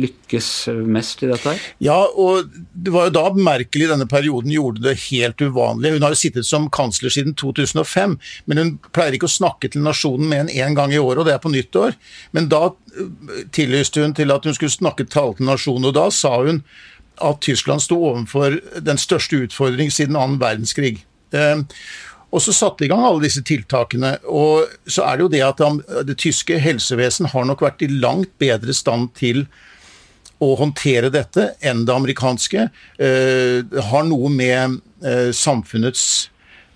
lykkes 0.04 0.50
mest 0.84 1.24
i 1.24 1.30
dette 1.32 1.54
her? 1.54 1.66
Ja, 1.84 1.98
og 2.06 2.50
det 2.74 2.94
var 2.94 3.08
jo 3.08 3.16
da 3.16 3.26
Merkel 3.38 3.86
i 3.86 3.90
denne 3.90 4.08
perioden 4.10 4.52
gjorde 4.52 4.84
det 4.84 4.98
helt 5.06 5.42
uvanlig. 5.42 5.94
Hun 5.96 6.06
har 6.06 6.16
jo 6.16 6.20
sittet 6.20 6.48
som 6.48 6.70
kansler 6.74 7.14
siden 7.14 7.38
2005, 7.40 8.18
men 8.52 8.62
hun 8.62 8.74
pleier 8.96 9.18
ikke 9.18 9.30
å 9.30 9.36
snakke 9.38 9.72
til 9.72 9.86
nasjonen 9.86 10.30
med 10.30 10.46
en 10.46 10.54
én 10.54 10.78
gang 10.78 10.94
i 10.94 11.02
året, 11.02 11.24
og 11.24 11.30
det 11.30 11.38
er 11.38 11.44
på 11.44 11.54
nyttår. 11.54 11.96
Men 12.36 12.50
da 12.52 12.66
eh, 12.70 13.46
tillyste 13.56 14.04
hun 14.04 14.16
til 14.18 14.36
at 14.36 14.48
hun 14.48 14.58
skulle 14.58 14.74
snakke 14.74 15.08
tale 15.08 15.38
til 15.40 15.48
nasjonen, 15.48 15.92
og 15.92 15.98
da 15.98 16.10
sa 16.14 16.36
hun 16.44 16.64
at 17.24 17.44
Tyskland 17.46 17.84
sto 17.84 18.00
overfor 18.10 18.58
den 18.84 19.00
største 19.00 19.44
utfordring 19.46 19.94
siden 19.94 20.18
annen 20.20 20.42
verdenskrig. 20.42 21.04
Og 22.34 22.42
så 22.42 22.54
satte 22.56 22.82
de 22.82 22.88
i 22.88 22.92
gang 22.92 23.04
alle 23.06 23.28
disse 23.28 23.44
tiltakene. 23.46 24.16
Og 24.26 24.66
så 24.90 25.06
er 25.06 25.20
det 25.20 25.28
jo 25.28 25.34
det 25.36 25.44
at 25.46 25.62
det 26.10 26.18
tyske 26.22 26.58
helsevesen 26.62 27.30
har 27.30 27.46
nok 27.46 27.62
vært 27.62 27.86
i 27.86 27.92
langt 27.94 28.34
bedre 28.42 28.74
stand 28.74 29.12
til 29.20 29.46
å 30.44 30.54
håndtere 30.60 31.12
dette 31.14 31.54
enn 31.64 31.86
det 31.88 31.94
amerikanske. 31.94 32.68
Det 32.98 33.10
eh, 33.72 33.82
har 33.92 34.06
noe 34.10 34.32
med 34.34 34.80
eh, 35.06 35.30
samfunnets 35.36 36.28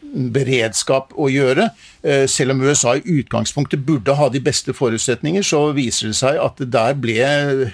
beredskap 0.07 1.11
å 1.19 1.27
gjøre. 1.31 1.69
Eh, 2.05 2.25
selv 2.31 2.53
om 2.53 2.63
USA 2.63 2.95
i 2.95 3.19
utgangspunktet 3.19 3.83
burde 3.87 4.15
ha 4.15 4.29
de 4.31 4.41
beste 4.43 4.75
forutsetninger, 4.77 5.43
så 5.43 5.67
viser 5.75 6.13
det 6.13 6.19
seg 6.21 6.39
at 6.41 6.61
der 6.63 6.97
ble 7.01 7.17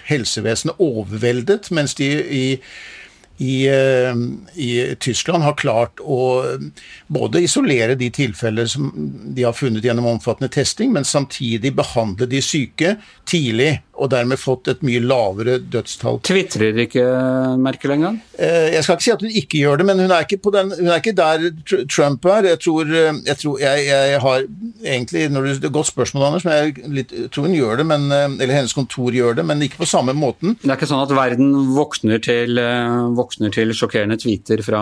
helsevesenet 0.08 0.82
overveldet, 0.82 1.70
mens 1.76 1.98
de 2.00 2.10
i 2.24 2.46
i, 3.38 3.68
eh, 3.68 4.14
i, 4.54 4.96
Tyskland 5.00 5.44
har 5.44 5.56
klart 5.58 6.02
å 6.02 6.44
både 7.08 7.42
isolere 7.42 7.96
de 7.98 8.10
tilfeller 8.14 8.70
som 8.70 8.92
de 9.36 9.44
har 9.44 9.56
funnet 9.58 9.86
gjennom 9.86 10.12
omfattende 10.12 10.52
testing, 10.54 10.94
men 10.94 11.08
samtidig 11.08 11.74
behandle 11.76 12.30
de 12.30 12.42
syke 12.46 12.98
tidlig 13.30 13.80
og 13.94 14.10
dermed 14.10 14.40
fått 14.42 14.70
et 14.72 14.82
mye 14.86 15.02
lavere 15.04 15.60
dødstall. 15.72 16.18
Tvitrer 16.26 16.80
ikke 16.86 17.04
Merkel 17.62 17.94
engang? 17.94 18.18
Eh, 18.34 18.74
jeg 18.74 18.86
skal 18.86 18.98
ikke 18.98 19.06
si 19.06 19.14
at 19.14 19.22
hun 19.26 19.36
ikke 19.42 19.62
gjør 19.62 19.82
det, 19.82 19.86
men 19.86 20.02
hun 20.02 20.14
er 20.14 20.26
ikke, 20.26 20.40
den, 20.56 20.74
hun 20.80 20.90
er 20.90 21.02
ikke 21.02 21.14
der 21.18 21.46
Trump 21.92 22.26
er. 22.26 22.50
Jeg 22.50 22.62
tror 22.66 22.90
eh, 22.90 23.20
jeg, 23.28 23.38
tror, 23.44 23.60
jeg, 23.62 23.86
jeg 23.86 24.22
har 24.24 24.48
egentlig 24.82 25.28
når 25.30 25.48
Det 25.48 25.54
er 25.54 25.70
et 25.70 25.78
godt 25.78 25.92
spørsmål, 25.92 26.26
Anders, 26.26 26.46
men 26.48 26.58
jeg 26.58 26.90
litt, 26.98 27.14
tror 27.34 27.48
hun 27.48 27.58
gjør 27.58 27.84
det, 27.84 27.88
men, 27.92 28.08
eh, 28.12 28.26
eller 28.42 28.56
hennes 28.58 28.74
kontor 28.74 29.14
gjør 29.14 29.38
det, 29.40 29.46
men 29.46 29.62
ikke 29.62 29.84
på 29.84 29.90
samme 29.90 30.18
måten. 30.18 30.58
Det 30.64 30.72
er 30.72 30.80
ikke 30.80 30.90
sånn 30.90 31.06
at 31.06 31.14
verden 31.14 31.54
våkner 31.78 32.24
til, 32.24 32.58
våkner 32.58 33.23
til 33.32 33.74
sjokkerende 33.76 34.18
tweeter 34.20 34.62
fra 34.66 34.82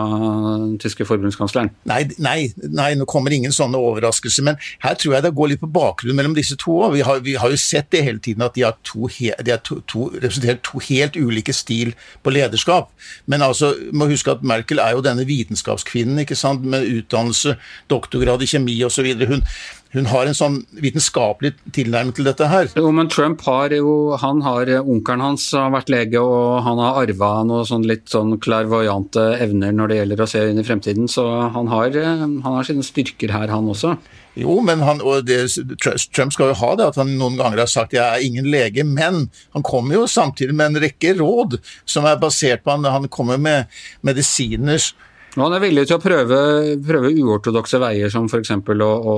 den 0.61 0.77
tyske 0.81 1.05
forbundskansleren? 1.07 1.71
Nei, 1.89 2.03
nei, 2.21 2.51
nei, 2.61 2.91
nå 2.97 3.07
kommer 3.09 3.33
ingen 3.35 3.53
sånne 3.55 3.79
overraskelser, 3.79 4.45
men 4.47 4.59
her 4.83 4.97
tror 4.99 5.17
jeg 5.17 5.25
det 5.25 5.33
går 5.37 5.53
litt 5.53 5.63
på 5.63 5.71
bakgrunn 5.71 6.17
mellom 6.17 6.35
disse 6.37 6.57
to. 6.59 6.77
Vi 6.93 7.03
har, 7.05 7.21
vi 7.25 7.37
har 7.39 7.53
jo 7.53 7.59
sett 7.59 7.91
det 7.93 8.03
hele 8.07 8.23
tiden 8.23 8.45
at 8.45 8.55
de 8.57 8.65
har 8.67 8.77
to 8.87 9.09
de 9.11 9.57
to, 9.65 9.79
to, 9.89 10.07
representerer 10.15 10.61
to 10.65 10.81
helt 10.87 11.17
ulike 11.19 11.53
stil 11.55 11.93
på 12.23 12.33
lederskap. 12.33 12.91
Men 13.25 13.45
altså, 13.45 13.73
må 13.93 14.09
huske 14.11 14.33
at 14.33 14.43
Merkel 14.43 14.81
er 14.81 14.95
jo 14.95 15.05
denne 15.05 15.25
vitenskapskvinnen 15.27 16.23
ikke 16.23 16.37
sant, 16.39 16.65
med 16.65 16.87
utdannelse, 16.87 17.57
doktorgrad 17.91 18.41
i 18.41 18.49
kjemi 18.49 18.77
osv. 18.87 19.11
Hun, 19.27 19.45
hun 19.91 20.07
har 20.07 20.27
en 20.27 20.37
sånn 20.37 20.57
vitenskapelig 20.79 21.51
tilnærming 21.75 22.15
til 22.15 22.27
dette 22.29 22.47
her. 22.47 22.69
Jo, 22.79 22.93
men 22.95 23.09
Trump 23.11 23.43
har 23.43 23.73
jo 23.75 24.15
han 24.21 24.39
har, 24.45 24.69
Onkelen 24.79 25.23
hans 25.23 25.49
har 25.57 25.73
vært 25.73 25.91
lege, 25.91 26.21
og 26.21 26.61
han 26.63 26.79
har 26.79 27.01
arva 27.03 27.31
noen 27.47 27.67
sånn 27.67 27.87
litt 27.89 28.07
sånn 28.11 28.37
klarvoyante 28.41 29.25
evner 29.43 29.75
når 29.75 29.91
det 29.91 29.99
gjelder 29.99 30.23
å 30.23 30.29
se 30.31 30.45
inn 30.47 30.61
i 30.61 30.65
fremtiden, 30.67 31.11
så 31.11 31.27
han 31.51 31.67
har, 31.71 31.99
han 32.07 32.39
har 32.45 32.67
sine 32.67 32.85
styrker 32.87 33.35
her, 33.35 33.51
han 33.51 33.67
også. 33.71 33.97
Jo, 34.39 34.61
men 34.63 34.79
han, 34.87 35.01
og 35.03 35.25
det, 35.27 35.41
Trump 35.83 36.31
skal 36.31 36.53
jo 36.53 36.59
ha 36.61 36.71
det 36.79 36.87
at 36.93 36.99
han 37.01 37.11
noen 37.19 37.35
ganger 37.39 37.65
har 37.65 37.71
sagt 37.71 37.91
'jeg 37.91 38.07
er 38.07 38.23
ingen 38.23 38.47
lege', 38.47 38.87
men 38.87 39.27
han 39.51 39.63
kommer 39.63 39.95
jo 39.95 40.07
samtidig 40.07 40.55
med 40.55 40.71
en 40.71 40.83
rekke 40.87 41.17
råd 41.19 41.59
som 41.85 42.05
er 42.05 42.15
basert 42.15 42.63
på 42.63 42.71
han, 42.71 42.87
han 42.87 43.09
kommer 43.11 43.37
med 43.37 43.67
medisiners 44.01 44.93
og 45.37 45.43
han 45.45 45.55
er 45.55 45.63
villig 45.63 45.85
til 45.87 45.95
å 45.95 46.03
prøve, 46.03 46.39
prøve 46.83 47.13
uortodokse 47.15 47.79
veier, 47.79 48.11
som 48.11 48.27
f.eks. 48.27 48.51
Å, 48.51 48.89
å 49.13 49.15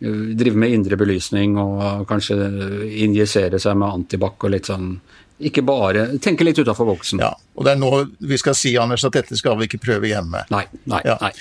drive 0.00 0.56
med 0.58 0.76
indre 0.78 0.96
belysning 1.00 1.58
og 1.60 2.06
kanskje 2.08 2.38
injisere 3.04 3.60
seg 3.60 3.76
med 3.76 4.00
antibac 4.00 4.40
og 4.40 4.54
litt 4.54 4.72
sånn 4.72 4.94
ikke 5.42 5.62
bare 5.66 6.04
Tenke 6.22 6.44
litt 6.44 6.58
utafor 6.58 6.86
boksen. 6.86 7.22
Ja, 7.22 7.32
og 7.56 7.66
det 7.66 7.74
er 7.74 7.80
nå 7.80 7.90
vi 8.30 8.38
skal 8.40 8.54
si, 8.56 8.72
Anders, 8.78 9.04
at 9.06 9.16
dette 9.16 9.36
skal 9.38 9.56
vi 9.58 9.66
ikke 9.68 9.80
prøve 9.82 10.10
hjemme. 10.10 10.44
Nei, 10.52 10.62
nei, 10.90 11.00
ja. 11.06 11.16
nei. 11.22 11.32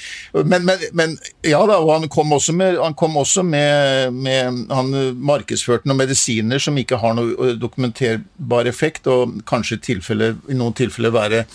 Men, 0.41 0.65
men, 0.67 0.85
men, 0.97 1.15
ja 1.45 1.61
da, 1.69 1.77
og 1.83 1.91
han 1.93 2.09
kom 2.11 2.33
også, 2.35 2.55
med, 2.57 2.79
han 2.81 2.95
kom 2.97 3.19
også 3.21 3.43
med, 3.47 4.15
med, 4.15 4.63
Han 4.71 4.95
markedsførte 5.21 5.89
noen 5.89 6.01
medisiner 6.03 6.61
som 6.61 6.77
ikke 6.81 6.99
har 7.01 7.15
noe 7.17 7.53
dokumenterbar 7.59 8.69
effekt, 8.69 9.09
og 9.11 9.41
kanskje 9.49 9.81
tilfelle, 9.91 10.33
i 10.49 10.57
noen 10.57 10.75
tilfeller 10.77 11.13
være 11.15 11.45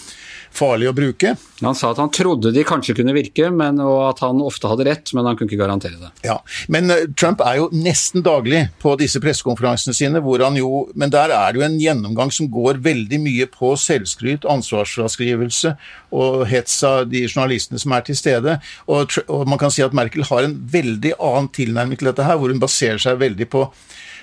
farlig 0.56 0.88
å 0.90 0.94
bruke. 0.96 1.34
Han 1.62 1.76
sa 1.76 1.90
at 1.92 2.00
han 2.00 2.12
trodde 2.12 2.52
de 2.52 2.64
kanskje 2.66 2.96
kunne 2.98 3.14
virke, 3.16 3.48
men, 3.54 3.80
og 3.80 4.10
at 4.10 4.22
han 4.24 4.42
ofte 4.44 4.68
hadde 4.70 4.86
rett, 4.88 5.12
men 5.16 5.28
han 5.28 5.38
kunne 5.38 5.50
ikke 5.50 5.62
garantere 5.62 6.00
det. 6.00 6.10
Ja, 6.26 6.38
Men 6.72 6.92
uh, 6.92 7.06
Trump 7.16 7.40
er 7.44 7.60
jo 7.60 7.68
nesten 7.72 8.24
daglig 8.26 8.66
på 8.82 8.94
disse 9.00 9.20
pressekonferansene 9.22 9.96
sine, 9.96 10.22
hvor 10.24 10.42
han 10.44 10.58
jo 10.58 10.86
Men 10.96 11.12
der 11.12 11.32
er 11.32 11.52
det 11.52 11.60
jo 11.60 11.64
en 11.66 11.78
gjennomgang 11.80 12.30
som 12.32 12.48
går 12.52 12.80
veldig 12.84 13.18
mye 13.22 13.46
på 13.50 13.72
selvskryt, 13.80 14.46
ansvarsfraskrivelse 14.48 15.74
og 16.16 16.46
hets 16.50 16.78
av 16.86 17.06
de 17.10 17.24
journalistene 17.26 17.80
som 17.80 17.94
er 17.96 18.04
til 18.06 18.18
stede. 18.18 18.58
Og, 18.90 19.18
og 19.32 19.46
man 19.48 19.60
kan 19.60 19.72
si 19.72 19.84
at 19.84 19.96
Merkel 19.96 20.26
har 20.28 20.46
en 20.46 20.56
veldig 20.72 21.16
annen 21.16 21.50
tilnærming 21.52 22.00
til 22.00 22.10
dette 22.10 22.26
her, 22.26 22.38
hvor 22.40 22.52
hun 22.52 22.62
baserer 22.62 23.00
seg 23.02 23.20
veldig 23.22 23.48
på 23.52 23.66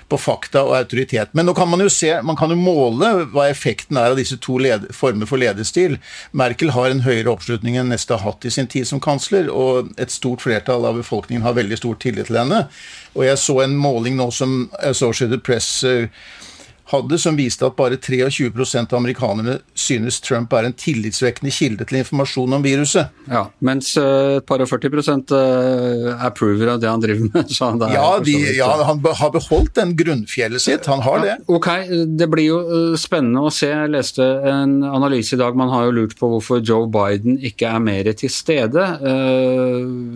på 0.08 0.18
fakta 0.20 0.62
og 0.66 0.76
autoritet. 0.78 1.32
Men 1.32 1.48
nå 1.48 1.54
kan 1.56 1.68
man 1.70 1.82
jo 1.82 1.90
se, 1.92 2.10
man 2.22 2.38
kan 2.38 2.52
jo 2.52 2.58
måle 2.58 3.10
hva 3.32 3.48
effekten 3.50 3.98
er 4.00 4.12
av 4.12 4.20
disse 4.20 4.38
to 4.42 4.58
former 4.92 5.28
for 5.28 5.40
lederstil. 5.40 5.98
Merkel 6.32 6.74
har 6.76 6.90
en 6.90 7.04
høyere 7.06 7.32
oppslutning 7.32 7.78
enn 7.80 7.92
Neste 7.92 8.16
har 8.16 8.24
hatt 8.24 8.44
i 8.44 8.52
sin 8.54 8.70
tid 8.70 8.88
som 8.88 9.00
kansler, 9.00 9.50
og 9.50 9.92
et 10.00 10.10
stort 10.14 10.44
flertall 10.44 10.86
av 10.86 10.98
befolkningen 11.00 11.44
har 11.44 11.56
veldig 11.58 11.78
stor 11.80 11.98
tillit 12.00 12.30
til 12.30 12.40
henne. 12.40 12.66
Og 13.14 13.26
jeg 13.26 13.38
så 13.38 13.60
en 13.64 13.76
måling 13.78 14.16
nå 14.18 14.30
som 14.34 14.64
Associated 14.82 15.44
Press 15.46 15.68
uh, 15.86 16.08
hadde, 16.92 17.18
som 17.18 17.36
viste 17.36 17.64
at 17.64 17.76
bare 17.78 17.96
23% 17.96 18.92
av 18.92 18.98
amerikanerne 18.98 19.56
synes 19.78 20.20
Trump 20.24 20.52
er 20.52 20.68
en 20.68 20.76
tillitsvekkende 20.76 21.52
kilde 21.54 21.86
til 21.88 22.00
informasjon 22.02 22.56
om 22.58 22.64
viruset. 22.64 23.12
Ja, 23.30 23.46
Mens 23.64 23.94
uh, 23.96 24.36
et 24.38 24.46
par 24.48 24.60
og 24.60 24.68
40 24.68 25.32
uh, 25.32 26.10
approver 26.26 26.74
av 26.74 26.82
det 26.82 26.90
han 26.90 27.02
driver 27.02 27.30
med. 27.30 27.54
ja, 27.94 28.08
de, 28.24 28.36
ja, 28.58 28.68
han 28.84 29.00
har 29.00 29.32
beholdt 29.32 29.74
den 29.80 29.94
grunnfjellet 29.96 30.62
sitt, 30.62 30.88
han 30.90 31.04
har 31.06 31.24
det. 31.24 31.38
ok, 31.48 31.70
det 32.20 32.28
blir 32.32 32.50
jo 32.50 32.60
uh, 32.68 32.98
spennende 33.00 33.46
å 33.48 33.52
se. 33.54 33.72
Jeg 33.72 33.94
leste 33.94 34.28
en 34.50 34.82
analyse 34.84 35.36
i 35.36 35.40
dag, 35.40 35.56
man 35.56 35.72
har 35.72 35.88
jo 35.88 35.96
lurt 36.02 36.16
på 36.20 36.28
hvorfor 36.34 36.60
Joe 36.60 36.88
Biden 36.90 37.40
ikke 37.40 37.72
er 37.72 37.80
mer 37.82 38.12
til 38.18 38.32
stede. 38.32 38.84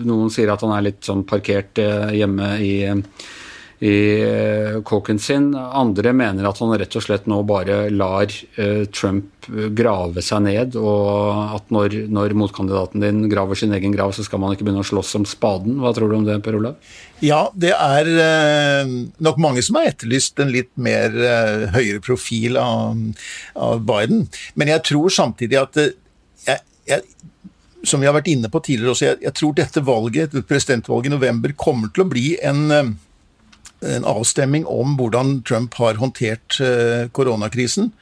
Noen 0.09 0.31
sier 0.33 0.53
at 0.53 0.63
han 0.65 0.75
er 0.77 0.85
litt 0.91 1.01
sånn 1.07 1.25
parkert 1.29 1.81
hjemme 2.15 2.51
i 2.63 2.73
i 3.79 4.23
eh, 4.23 4.83
kåken 4.83 5.19
sin. 5.19 5.55
Andre 5.55 6.13
mener 6.13 6.49
at 6.49 6.59
han 6.59 6.75
rett 6.81 6.97
og 6.99 7.05
slett 7.05 7.29
nå 7.31 7.39
bare 7.47 7.85
lar 7.95 8.27
eh, 8.59 8.85
Trump 8.91 9.49
grave 9.49 10.23
seg 10.25 10.43
ned, 10.45 10.75
og 10.77 11.55
at 11.57 11.71
når, 11.73 11.95
når, 12.13 12.35
motkandidaten 12.37 13.05
din 13.05 13.23
graver 13.31 13.57
sin 13.57 13.73
egen 13.77 13.95
grav, 13.95 14.13
så 14.13 14.27
skal 14.27 14.43
man 14.43 14.53
ikke 14.53 14.67
begynne 14.67 14.83
å 14.83 14.89
slåss 14.89 15.15
om 15.21 15.29
spaden. 15.29 15.79
Hva 15.81 15.95
tror 15.97 16.11
du 16.11 16.19
om 16.19 16.27
det, 16.27 16.41
Per 16.45 16.59
Olav? 16.59 16.77
Ja, 17.25 17.47
det 17.55 17.73
er 17.77 18.13
eh, 18.27 18.93
nok 19.25 19.41
mange 19.43 19.65
som 19.65 19.79
har 19.79 19.93
etterlyst 19.93 20.43
en 20.43 20.53
litt 20.53 20.75
mer 20.75 21.15
høyere 21.75 22.03
profil 22.05 22.59
av, 22.61 22.99
av 23.55 23.83
Biden. 23.87 24.27
Men 24.59 24.75
jeg 24.75 24.87
tror 24.91 25.15
samtidig 25.15 25.63
at 25.63 25.79
jeg, 25.79 26.61
jeg 26.91 27.05
som 27.87 28.03
vi 28.03 28.09
har 28.09 28.17
vært 28.17 28.29
inne 28.33 28.51
på 28.51 28.59
tidligere 28.59 28.91
også, 28.91 29.07
jeg, 29.07 29.19
jeg 29.23 29.39
tror 29.39 29.53
dette 29.55 29.83
valget, 29.87 30.35
presidentvalget 30.51 31.13
i 31.13 31.15
november 31.15 31.55
kommer 31.55 31.93
til 31.95 32.03
å 32.03 32.11
bli 32.11 32.33
en 32.43 32.97
en 33.87 34.07
avstemming 34.09 34.67
om 34.67 34.97
hvordan 34.99 35.39
Trump 35.47 35.77
har 35.79 36.01
håndtert 36.01 36.59
eh, 36.65 37.07
koronakrisen. 37.15 37.93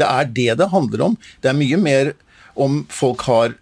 Det 0.00 0.08
er 0.08 0.32
det 0.32 0.50
det 0.60 0.72
handler 0.72 1.10
om. 1.10 1.20
Det 1.42 1.52
er 1.52 1.58
mye 1.58 1.80
mer 1.80 2.12
om 2.56 2.84
folk 2.88 3.26
har 3.28 3.56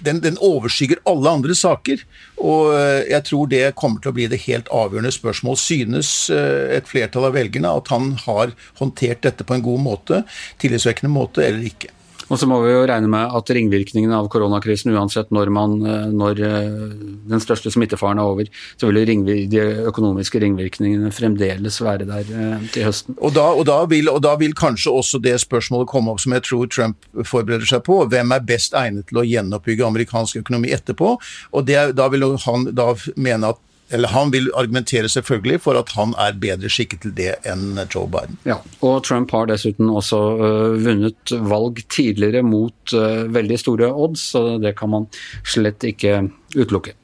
den, 0.00 0.20
den, 0.24 0.38
overskygger 0.40 1.02
alle 1.08 1.32
andre 1.38 1.56
saker. 1.58 2.04
Og 2.40 2.72
eh, 2.76 3.02
jeg 3.10 3.26
tror 3.28 3.50
det 3.52 3.64
kommer 3.80 4.00
til 4.00 4.12
å 4.12 4.16
bli 4.16 4.28
det 4.32 4.44
helt 4.46 4.70
avgjørende 4.72 5.12
spørsmål. 5.14 5.58
Synes 5.60 6.12
eh, 6.32 6.76
et 6.78 6.88
flertall 6.88 7.28
av 7.28 7.36
velgerne 7.36 7.74
at 7.80 7.92
han 7.92 8.14
har 8.24 8.54
håndtert 8.80 9.24
dette 9.26 9.44
på 9.46 9.58
en 9.58 9.66
god 9.66 9.84
måte, 9.84 10.22
tillitsvekkende 10.62 11.12
måte, 11.12 11.44
eller 11.44 11.68
ikke? 11.68 11.92
Og 12.32 12.40
så 12.40 12.48
må 12.48 12.60
vi 12.64 12.72
jo 12.72 12.84
regne 12.88 13.08
med 13.10 13.34
at 13.36 13.50
ringvirkningene 13.56 14.16
av 14.16 14.28
koronakrisen, 14.32 14.94
uansett 14.96 15.32
når, 15.34 15.50
man, 15.54 15.76
eh, 15.84 16.06
når 16.14 16.40
eh, 16.46 16.94
den 17.30 17.42
største 17.42 17.72
smittefaren 17.74 18.20
er 18.20 18.30
over, 18.30 18.48
så 18.80 18.88
vil 18.88 19.02
de 19.50 19.64
økonomiske 19.90 20.40
ringvirkningene 20.42 21.12
fremdeles 21.14 21.80
være 21.84 22.08
der 22.08 22.30
eh, 22.32 22.64
til 22.74 22.88
høsten. 22.88 23.18
Og 23.18 23.34
da, 23.36 23.46
og, 23.52 23.64
da 23.68 23.80
vil, 23.90 24.08
og 24.12 24.22
da, 24.24 24.36
vil, 24.40 24.56
kanskje 24.56 24.92
også 24.94 25.20
det 25.24 25.36
spørsmålet 25.42 25.90
komme 25.90 26.12
opp 26.12 26.22
som 26.22 26.34
jeg 26.36 26.46
tror 26.46 26.70
Trump 26.70 27.08
forbereder 27.26 27.68
seg 27.68 27.84
på. 27.86 28.00
Hvem 28.10 28.32
er 28.36 28.48
best 28.48 28.76
egnet 28.78 29.08
til 29.10 29.20
å 29.20 29.26
gjenoppbygge 29.26 29.86
amerikansk 29.86 30.40
økonomi 30.44 30.72
etterpå? 30.74 31.16
Og 31.52 31.68
det, 31.68 31.80
da 31.98 32.08
vil 32.12 32.28
han 32.46 32.68
da 32.72 32.92
mene 33.16 33.52
at 33.52 33.60
eller 33.92 34.08
han 34.08 34.30
vil 34.32 34.48
argumentere 34.56 35.08
selvfølgelig 35.12 35.60
for 35.64 35.78
at 35.78 35.92
han 35.96 36.14
er 36.20 36.38
bedre 36.40 36.70
skikket 36.72 37.04
til 37.04 37.14
det 37.16 37.32
enn 37.48 37.78
Joe 37.92 38.08
Biden. 38.10 38.38
Ja, 38.48 38.58
og 38.84 39.02
Trump 39.04 39.32
har 39.36 39.50
dessuten 39.50 39.90
også 39.92 40.20
uh, 40.40 40.78
vunnet 40.80 41.34
valg 41.50 41.82
tidligere 41.92 42.44
mot 42.46 42.96
uh, 42.96 43.26
veldig 43.34 43.60
store 43.60 43.92
odds, 43.92 44.30
så 44.32 44.56
det 44.62 44.74
kan 44.78 44.92
man 44.94 45.08
slett 45.44 45.84
ikke 45.84 46.24
utelukke. 46.54 46.94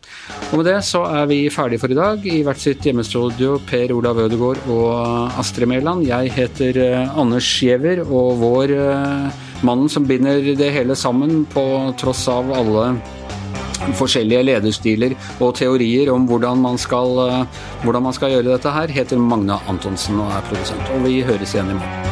Og 0.50 0.60
med 0.60 0.66
det 0.70 0.78
så 0.86 1.04
er 1.06 1.28
vi 1.30 1.42
ferdige 1.52 1.82
for 1.82 1.92
i 1.92 1.98
dag. 1.98 2.26
I 2.26 2.40
hvert 2.46 2.62
sitt 2.62 2.86
hjemmestudio 2.86 3.58
Per 3.68 3.92
Olav 3.94 4.18
Ødegaard 4.24 4.64
og 4.70 5.38
Astrid 5.38 5.70
Mæland. 5.70 6.06
Jeg 6.08 6.32
heter 6.34 6.80
Anders 7.18 7.46
Giæver, 7.60 8.02
og 8.06 8.40
vår 8.42 8.74
mannen 9.66 9.90
som 9.92 10.06
binder 10.08 10.42
det 10.58 10.72
hele 10.74 10.98
sammen 10.98 11.44
på 11.50 11.64
tross 12.00 12.26
av 12.30 12.50
alle 12.56 12.92
forskjellige 13.98 14.44
lederstiler 14.50 15.16
og 15.40 15.54
teorier 15.60 16.12
om 16.12 16.28
hvordan 16.28 16.62
man 16.62 16.78
skal, 16.78 17.18
eh, 17.26 17.66
hvordan 17.84 18.08
man 18.08 18.16
skal 18.16 18.36
gjøre 18.36 18.52
dette 18.52 18.76
her, 18.76 18.94
heter 19.00 19.18
Magne 19.18 19.60
Antonsen 19.68 20.20
og 20.20 20.32
er 20.36 20.48
produsent. 20.48 20.96
Og 20.96 21.04
vi 21.06 21.20
høres 21.22 21.54
igjen 21.54 21.76
i 21.76 21.82
morgen. 21.82 22.09